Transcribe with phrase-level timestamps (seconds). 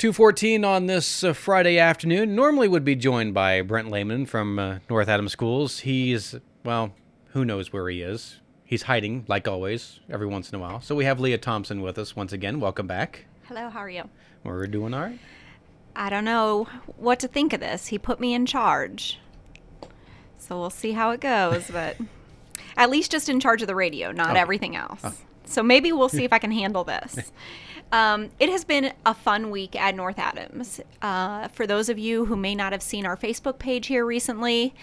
[0.00, 2.34] 214 on this uh, Friday afternoon.
[2.34, 5.80] Normally would be joined by Brent Lehman from uh, North Adams Schools.
[5.80, 6.34] He's,
[6.64, 6.94] well,
[7.32, 8.40] who knows where he is.
[8.64, 10.80] He's hiding, like always, every once in a while.
[10.80, 12.60] So we have Leah Thompson with us once again.
[12.60, 13.26] Welcome back.
[13.42, 14.04] Hello, how are you?
[14.42, 15.18] We're doing all right.
[15.94, 17.88] I don't know what to think of this.
[17.88, 19.18] He put me in charge.
[20.38, 21.98] So we'll see how it goes, but
[22.78, 24.40] at least just in charge of the radio, not Okay.
[24.40, 25.02] everything else.
[25.50, 27.32] So maybe we'll see if I can handle this.
[27.92, 30.80] Um, it has been a fun week at North Adams.
[31.02, 34.74] Uh, for those of you who may not have seen our Facebook page here recently,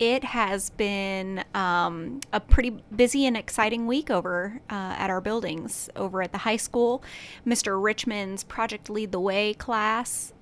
[0.00, 5.88] it has been um, a pretty busy and exciting week over uh, at our buildings.
[5.94, 7.04] Over at the high school,
[7.46, 7.80] Mr.
[7.80, 10.32] Richmond's Project Lead the Way class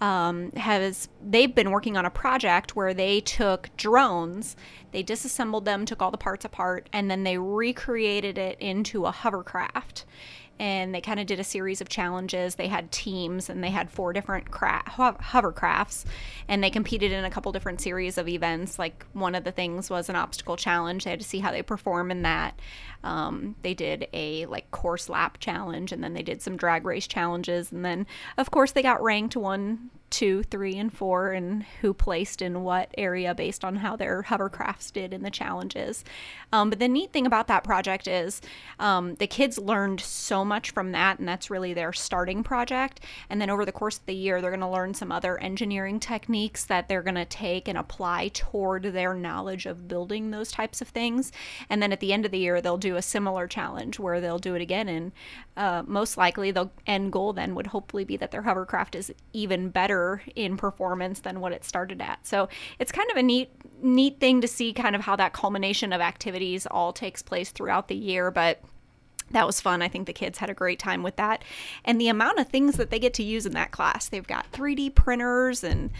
[0.00, 4.56] um, has they've been working on a project where they took drones,
[4.92, 9.10] they disassembled them, took all the parts apart, and then they recreated it into a
[9.10, 10.04] hovercraft.
[10.58, 12.54] And they kind of did a series of challenges.
[12.54, 16.04] They had teams and they had four different cra- ho- hovercrafts,
[16.46, 18.78] and they competed in a couple different series of events.
[18.78, 21.04] Like one of the things was an obstacle challenge.
[21.04, 22.58] They had to see how they perform in that.
[23.02, 27.06] Um, they did a like course lap challenge, and then they did some drag race
[27.06, 28.06] challenges, and then
[28.38, 32.94] of course they got ranked one, two, three, and four, and who placed in what
[32.96, 36.04] area based on how their hovercrafts did in the challenges.
[36.52, 38.40] Um, but the neat thing about that project is
[38.78, 43.00] um, the kids learned so much from that, and that's really their starting project.
[43.28, 45.98] And then over the course of the year, they're going to learn some other engineering
[45.98, 50.80] techniques that they're going to take and apply toward their knowledge of building those types
[50.80, 51.32] of things.
[51.68, 54.38] And then at the end of the year, they'll do a similar challenge where they'll
[54.38, 54.88] do it again.
[54.88, 55.12] And
[55.56, 59.70] uh, most likely, the end goal then would hopefully be that their hovercraft is even
[59.70, 60.03] better
[60.34, 62.26] in performance than what it started at.
[62.26, 63.50] So it's kind of a neat,
[63.82, 67.88] neat thing to see kind of how that culmination of activities all takes place throughout
[67.88, 68.30] the year.
[68.30, 68.62] But
[69.30, 69.82] that was fun.
[69.82, 71.42] I think the kids had a great time with that.
[71.84, 74.50] And the amount of things that they get to use in that class they've got
[74.52, 75.90] 3D printers and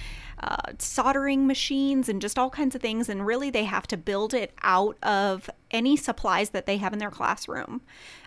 [0.40, 3.08] uh, soldering machines and just all kinds of things.
[3.08, 7.00] And really, they have to build it out of any supplies that they have in
[7.00, 7.82] their classroom.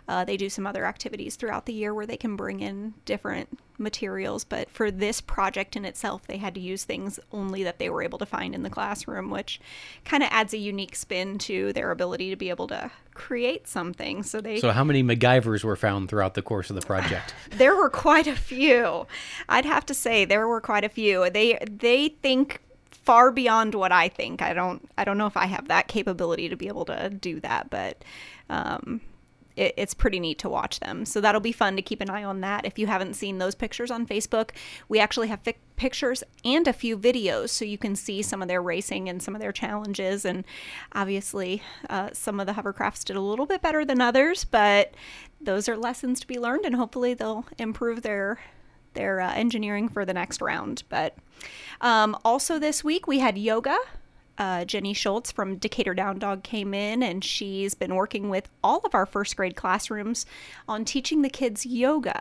[0.08, 3.58] Uh, they do some other activities throughout the year where they can bring in different
[3.78, 7.90] materials, but for this project in itself, they had to use things only that they
[7.90, 9.60] were able to find in the classroom, which
[10.06, 14.24] kind of adds a unique spin to their ability to be able to create something.
[14.24, 17.34] So they So, how many MacGyvers were found throughout the course of the project?
[17.52, 19.08] there were quite a few.
[19.50, 21.30] I'd have to say there were quite a few.
[21.30, 24.42] They they think far beyond what I think.
[24.42, 27.40] I don't I don't know if I have that capability to be able to do
[27.42, 28.04] that, but
[28.50, 29.02] um
[29.58, 31.04] it, it's pretty neat to watch them.
[31.04, 32.66] So that'll be fun to keep an eye on that.
[32.66, 34.52] If you haven't seen those pictures on Facebook,
[34.88, 38.48] we actually have fic- pictures and a few videos so you can see some of
[38.48, 40.24] their racing and some of their challenges.
[40.24, 40.46] And
[40.94, 44.94] obviously, uh, some of the hovercrafts did a little bit better than others, but
[45.42, 48.40] those are lessons to be learned, and hopefully they'll improve their
[48.98, 50.84] their uh, engineering for the next round.
[50.90, 51.16] But
[51.82, 53.78] um, also this week we had yoga.
[54.38, 58.82] Uh, Jenny Schultz from Decatur Down Dog came in and she's been working with all
[58.86, 60.26] of our first grade classrooms
[60.68, 62.20] on teaching the kids yoga.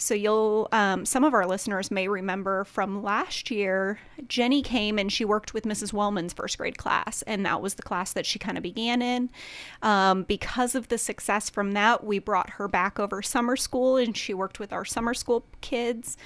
[0.00, 5.12] So you'll, um, some of our listeners may remember from last year, Jenny came and
[5.12, 5.92] she worked with Mrs.
[5.92, 9.28] Wellman's first grade class, and that was the class that she kind of began in.
[9.82, 14.16] Um, because of the success from that, we brought her back over summer school and
[14.16, 16.16] she worked with our summer school kids.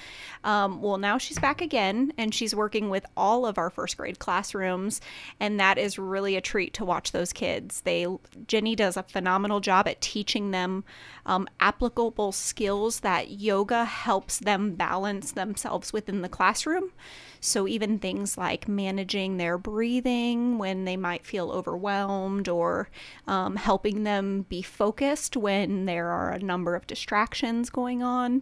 [0.45, 4.19] Um, well, now she's back again and she's working with all of our first grade
[4.19, 5.01] classrooms,
[5.39, 7.81] and that is really a treat to watch those kids.
[7.81, 8.07] They
[8.47, 10.83] Jenny does a phenomenal job at teaching them
[11.25, 16.91] um, applicable skills that yoga helps them balance themselves within the classroom.
[17.39, 22.89] So, even things like managing their breathing when they might feel overwhelmed, or
[23.27, 28.41] um, helping them be focused when there are a number of distractions going on.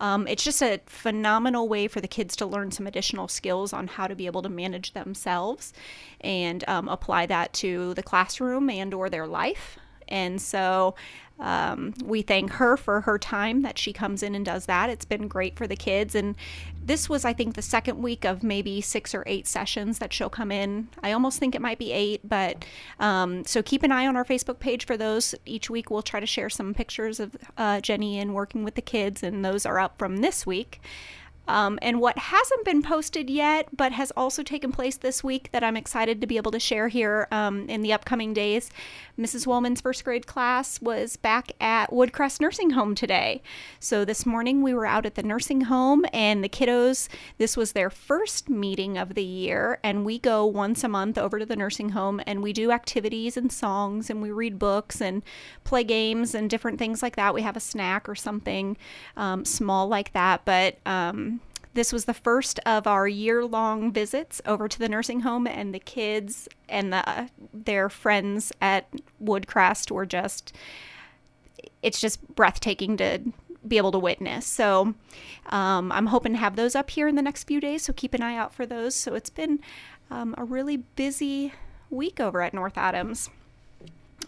[0.00, 3.86] Um, it's just a phenomenal way for the kids to learn some additional skills on
[3.86, 5.72] how to be able to manage themselves
[6.20, 9.78] and um, apply that to the classroom and or their life.
[10.10, 10.94] And so
[11.40, 14.90] um, we thank her for her time that she comes in and does that.
[14.90, 16.14] It's been great for the kids.
[16.14, 16.36] And
[16.84, 20.28] this was, I think, the second week of maybe six or eight sessions that she'll
[20.28, 20.88] come in.
[21.02, 22.64] I almost think it might be eight, but
[22.98, 25.34] um, so keep an eye on our Facebook page for those.
[25.46, 28.82] Each week we'll try to share some pictures of uh, Jenny and working with the
[28.82, 30.80] kids, and those are up from this week.
[31.50, 35.64] Um, and what hasn't been posted yet, but has also taken place this week that
[35.64, 38.70] I'm excited to be able to share here um, in the upcoming days,
[39.18, 39.48] Mrs.
[39.48, 43.42] Woolman's first grade class was back at Woodcrest Nursing Home today.
[43.80, 47.72] So this morning we were out at the nursing home, and the kiddos, this was
[47.72, 49.80] their first meeting of the year.
[49.82, 53.36] And we go once a month over to the nursing home and we do activities
[53.36, 55.24] and songs, and we read books and
[55.64, 57.34] play games and different things like that.
[57.34, 58.76] We have a snack or something
[59.16, 60.44] um, small like that.
[60.44, 61.39] But um,
[61.74, 65.74] this was the first of our year long visits over to the nursing home, and
[65.74, 68.88] the kids and the, their friends at
[69.22, 70.54] Woodcrest were just,
[71.82, 73.20] it's just breathtaking to
[73.66, 74.46] be able to witness.
[74.46, 74.94] So
[75.46, 77.82] um, I'm hoping to have those up here in the next few days.
[77.82, 78.94] So keep an eye out for those.
[78.94, 79.60] So it's been
[80.10, 81.52] um, a really busy
[81.90, 83.30] week over at North Adams.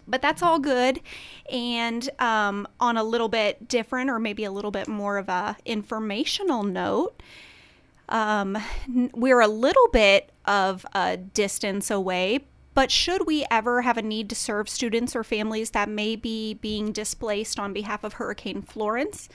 [0.07, 1.01] But that's all good.
[1.51, 5.57] And um, on a little bit different, or maybe a little bit more of a
[5.65, 7.23] informational note,
[8.09, 8.59] um,
[9.15, 12.41] we're a little bit of a distance away,
[12.75, 16.55] but should we ever have a need to serve students or families that may be
[16.55, 19.29] being displaced on behalf of Hurricane Florence,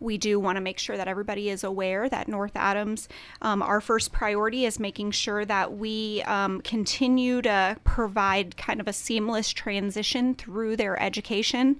[0.00, 3.08] we do want to make sure that everybody is aware that North Adams,
[3.42, 8.86] um, our first priority is making sure that we um, continue to provide kind of
[8.86, 11.78] a seamless transition through their education.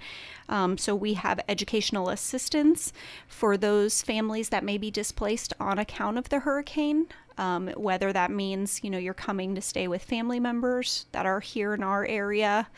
[0.48, 2.92] Um, so we have educational assistance
[3.28, 7.06] for those families that may be displaced on account of the hurricane.
[7.38, 11.40] Um, whether that means you know you're coming to stay with family members that are
[11.40, 12.68] here in our area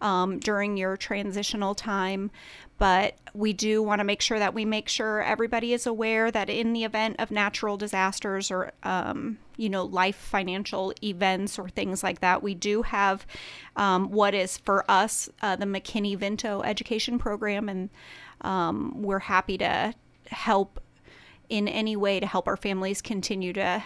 [0.00, 2.30] um, during your transitional time.
[2.78, 6.50] But we do want to make sure that we make sure everybody is aware that
[6.50, 12.02] in the event of natural disasters or, um, you know, life financial events or things
[12.02, 13.26] like that, we do have
[13.76, 17.70] um, what is for us uh, the McKinney Vento education program.
[17.70, 17.88] And
[18.42, 19.94] um, we're happy to
[20.26, 20.78] help
[21.48, 23.82] in any way to help our families continue to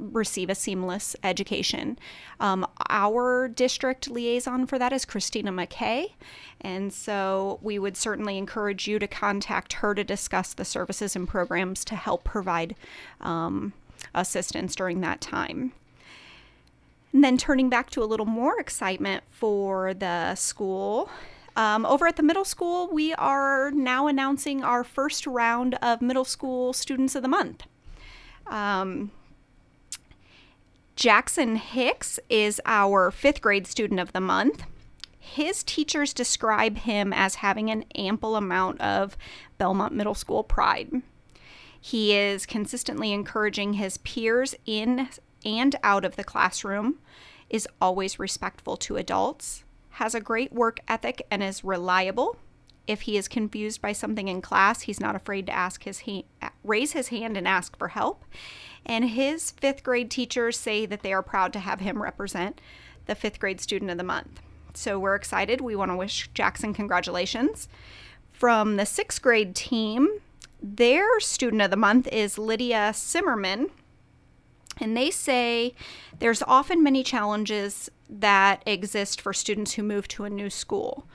[0.00, 1.98] receive a seamless education.
[2.40, 6.12] Um, our district liaison for that is Christina McKay,
[6.60, 11.28] and so we would certainly encourage you to contact her to discuss the services and
[11.28, 12.74] programs to help provide
[13.20, 13.72] um,
[14.14, 15.72] assistance during that time.
[17.12, 21.10] And then turning back to a little more excitement for the school.
[21.56, 26.24] Um, over at the middle school, we are now announcing our first round of middle
[26.24, 27.64] school students of the month.
[28.46, 29.10] Um,
[31.00, 34.64] Jackson Hicks is our fifth grade student of the month.
[35.18, 39.16] His teachers describe him as having an ample amount of
[39.58, 41.00] Bellmont Middle School pride.
[41.80, 45.08] He is consistently encouraging his peers in
[45.42, 46.98] and out of the classroom,
[47.48, 52.36] is always respectful to adults, has a great work ethic, and is reliable.
[52.90, 56.50] If he is confused by something in class, he's not afraid to ask his ha-
[56.64, 58.24] raise his hand and ask for help
[58.84, 62.60] and his fifth grade teachers say that they are proud to have him represent
[63.06, 64.40] the fifth grade student of the month.
[64.74, 65.60] So we're excited.
[65.60, 67.68] We want to wish Jackson congratulations.
[68.32, 70.08] From the sixth grade team,
[70.62, 73.70] their student of the month is Lydia Zimmerman.
[74.80, 75.74] And they say
[76.18, 81.06] there's often many challenges that exist for students who move to a new school.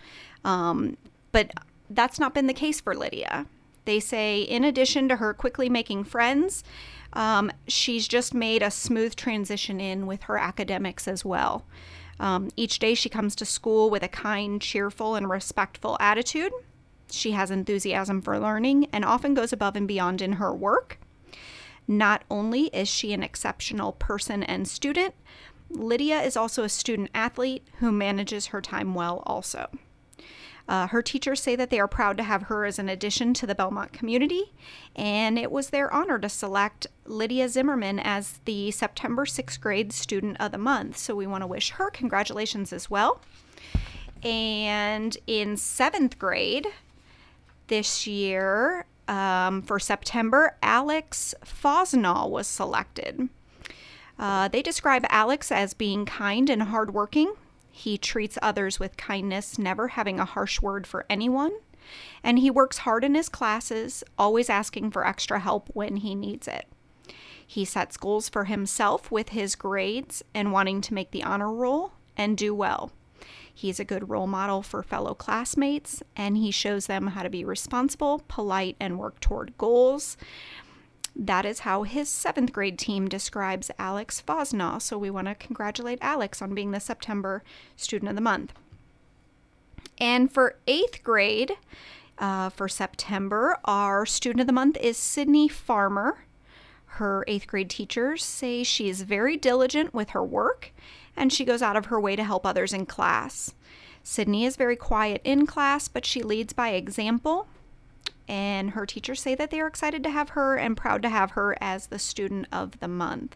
[0.44, 0.98] Um,
[1.36, 1.52] but
[1.90, 3.46] that's not been the case for Lydia.
[3.84, 6.64] They say, in addition to her quickly making friends,
[7.12, 11.66] um, she's just made a smooth transition in with her academics as well.
[12.22, 16.54] Um, each day she comes to school with a kind, cheerful, and respectful attitude.
[17.12, 21.02] She has enthusiasm for learning and often goes above and beyond in her work.
[21.86, 25.14] Not only is she an exceptional person and student,
[25.70, 29.68] Lydia is also a student athlete who manages her time well, also.
[30.68, 33.46] Uh, her teachers say that they are proud to have her as an addition to
[33.46, 34.52] the Bellmont community,
[34.96, 40.38] and it was their honor to select Lydia Zimmerman as the September 6th grade student
[40.40, 40.98] of the month.
[40.98, 43.22] So we want to wish her congratulations as well.
[44.24, 46.68] And in seventh grade
[47.68, 53.30] this year, um, for September, Alex Fosnall was selected.
[54.18, 57.34] Uh, they describe Alex as being kind and hardworking,
[57.76, 61.52] he treats others with kindness, never having a harsh word for anyone.
[62.24, 66.48] And he works hard in his classes, always asking for extra help when he needs
[66.48, 66.68] it.
[67.46, 71.92] He sets goals for himself with his grades and wanting to make the honor roll
[72.16, 72.94] and do well.
[73.54, 77.44] He's a good role model for fellow classmates, and he shows them how to be
[77.44, 80.16] responsible, polite, and work toward goals.
[81.16, 84.82] That is how his seventh grade team describes Alex Fosnaw.
[84.82, 87.44] So we want to congratulate Alex on being the September
[87.78, 88.54] Student of the Month.
[89.98, 91.54] And for eighth grade,
[92.18, 96.26] uh, for September, our Student of the Month is Sydney Farmer.
[96.86, 100.72] Her eighth grade teachers say she is very diligent with her work
[101.18, 103.54] and she goes out of her way to help others in class.
[104.04, 107.48] Sydney is very quiet in class, but she leads by example
[108.28, 111.32] and her teachers say that they are excited to have her and proud to have
[111.32, 113.36] her as the student of the month.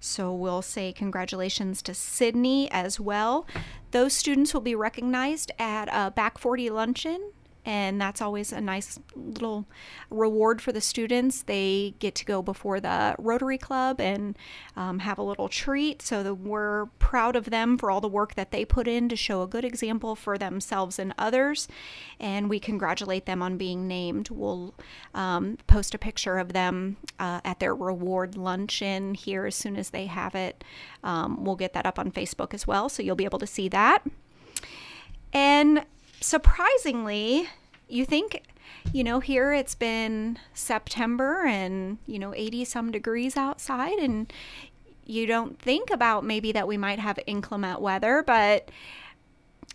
[0.00, 3.46] So we'll say congratulations to Sydney as well.
[3.92, 7.32] Those students will be recognized at a Back 40 luncheon
[7.64, 9.66] and that's always a nice little
[10.10, 11.42] reward for the students.
[11.42, 14.36] They get to go before the Rotary Club and
[14.76, 16.02] um, have a little treat.
[16.02, 19.16] So that we're proud of them for all the work that they put in to
[19.16, 21.68] show a good example for themselves and others.
[22.18, 24.30] And we congratulate them on being named.
[24.30, 24.74] We'll
[25.14, 29.90] um, post a picture of them uh, at their reward luncheon here as soon as
[29.90, 30.64] they have it.
[31.04, 33.68] Um, we'll get that up on Facebook as well, so you'll be able to see
[33.68, 34.04] that.
[35.32, 35.84] And
[36.22, 37.48] surprisingly,
[37.88, 38.42] you think,
[38.92, 44.32] you know, here it's been September and, you know, 80 some degrees outside, and
[45.04, 48.70] you don't think about maybe that we might have inclement weather, but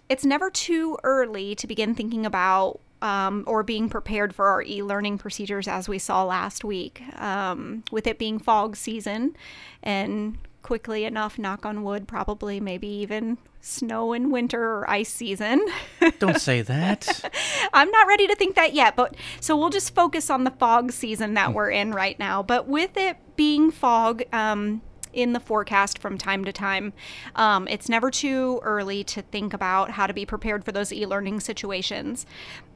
[0.09, 4.81] it's never too early to begin thinking about um, or being prepared for our e
[4.81, 7.01] learning procedures as we saw last week.
[7.21, 9.35] Um, with it being fog season
[9.83, 15.65] and quickly enough, knock on wood, probably maybe even snow in winter or ice season.
[16.19, 17.29] Don't say that.
[17.73, 20.91] I'm not ready to think that yet, but so we'll just focus on the fog
[20.91, 22.43] season that we're in right now.
[22.43, 24.81] But with it being fog, um,
[25.17, 26.93] in the forecast from time to time.
[27.35, 31.05] Um, it's never too early to think about how to be prepared for those e
[31.05, 32.25] learning situations.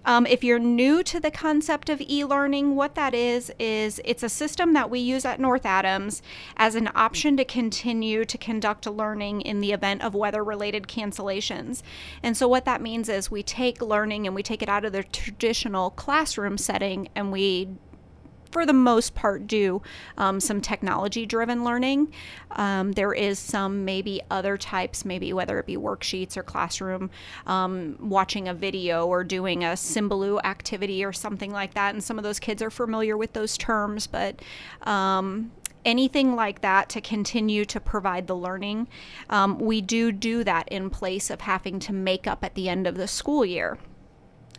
[0.04, 4.24] Um, if you're new to the concept of e learning, what that is, is it's
[4.24, 6.24] a system that we use at North Adams
[6.58, 11.84] as an option to continue to conduct learning in the event of weather related cancellations.
[12.24, 14.92] And so, what that means is we take learning and we take it out of
[14.92, 17.70] the traditional classroom setting and we
[18.52, 19.82] for the most part, do
[20.18, 22.14] um, some technology driven learning.
[22.52, 27.10] Um, there is some maybe other types, maybe whether it be worksheets or classroom,
[27.48, 31.94] um, watching a video or doing a Symbaloo activity or something like that.
[31.94, 34.42] And some of those kids are familiar with those terms, but
[34.84, 35.52] um,
[35.86, 38.88] anything like that to continue to provide the learning.
[39.30, 42.88] Um, we do do that in place of having to make up at the end
[42.88, 43.78] of the school year.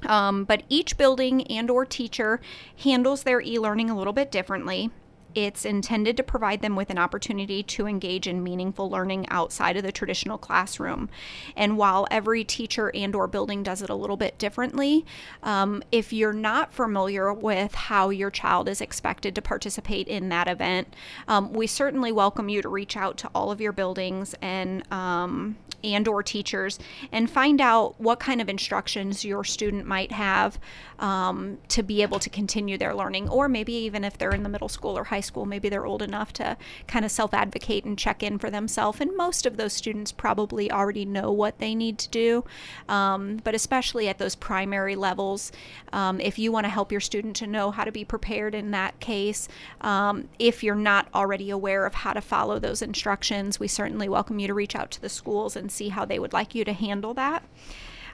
[0.06, 2.40] Um, but each building and or teacher
[2.82, 4.90] handles their e-learning a little bit differently.
[5.34, 9.82] It's intended to provide them with an opportunity to engage in meaningful learning outside of
[9.82, 11.08] the traditional classroom.
[11.56, 15.06] And while every teacher and or building does it a little bit differently,
[15.42, 20.48] um, if you're not familiar with how your child is expected to participate in that
[20.48, 20.94] event,
[21.28, 25.56] um, we certainly welcome you to reach out to all of your buildings and um,
[25.84, 26.78] and or teachers
[27.10, 30.58] and find out what kind of instructions your student might have
[30.98, 33.28] um, to be able to continue their learning.
[33.28, 36.02] Or maybe even if they're in the middle school or high school maybe they're old
[36.02, 39.00] enough to kind of self-advocate and check in for themselves.
[39.00, 42.44] And most of those students probably already know what they need to do.
[42.88, 45.52] Um, but especially at those primary levels
[45.92, 48.70] um, if you want to help your student to know how to be prepared in
[48.70, 49.48] that case
[49.80, 54.38] um, if you're not already aware of how to follow those instructions we certainly welcome
[54.38, 56.72] you to reach out to the schools and see how they would like you to
[56.72, 57.42] handle that.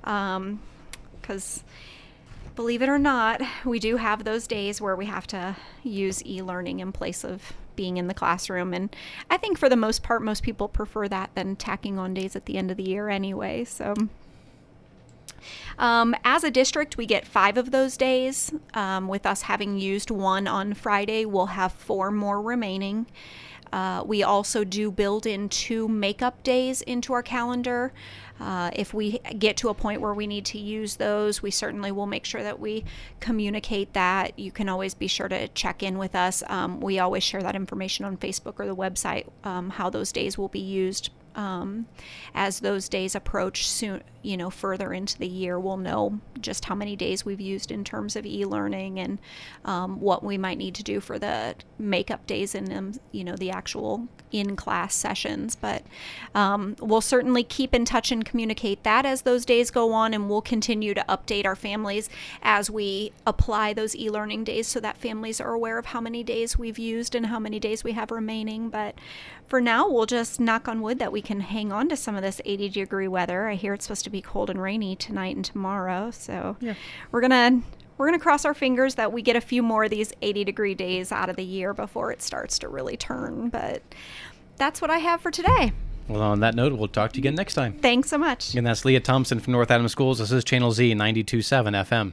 [0.00, 1.64] Because um,
[2.56, 6.42] believe it or not, we do have those days where we have to use e
[6.42, 8.74] learning in place of being in the classroom.
[8.74, 8.94] And
[9.30, 12.46] I think for the most part, most people prefer that than tacking on days at
[12.46, 13.64] the end of the year anyway.
[13.64, 13.94] So.
[15.78, 18.52] Um, as a district, we get five of those days.
[18.74, 23.06] Um, with us having used one on Friday, we'll have four more remaining.
[23.72, 27.92] Uh, we also do build in two makeup days into our calendar.
[28.40, 31.90] Uh, if we get to a point where we need to use those, we certainly
[31.90, 32.84] will make sure that we
[33.20, 34.38] communicate that.
[34.38, 36.42] You can always be sure to check in with us.
[36.46, 40.38] Um, we always share that information on Facebook or the website, um, how those days
[40.38, 41.86] will be used um,
[42.34, 46.74] as those days approach soon you know further into the year we'll know just how
[46.74, 49.18] many days we've used in terms of e-learning and
[49.64, 53.36] um, what we might need to do for the makeup days and um, you know
[53.36, 55.56] the actual in-class sessions.
[55.56, 55.82] But
[56.34, 60.28] um, we'll certainly keep in touch and communicate that as those days go on and
[60.28, 62.08] we'll continue to update our families
[62.42, 66.58] as we apply those e-learning days so that families are aware of how many days
[66.58, 68.68] we've used and how many days we have remaining.
[68.68, 68.96] But
[69.46, 72.22] for now we'll just knock on wood that we can hang on to some of
[72.22, 75.44] this 80 degree weather i hear it's supposed to be cold and rainy tonight and
[75.44, 76.10] tomorrow.
[76.10, 76.74] So yeah.
[77.10, 77.62] we're gonna
[77.96, 80.74] we're gonna cross our fingers that we get a few more of these 80 degree
[80.74, 83.48] days out of the year before it starts to really turn.
[83.48, 83.82] But
[84.56, 85.72] that's what I have for today.
[86.08, 87.74] Well, on that note, we'll talk to you again next time.
[87.74, 88.54] Thanks so much.
[88.54, 90.18] And that's Leah Thompson from North Adams Schools.
[90.18, 92.12] This is Channel Z 92.7 FM.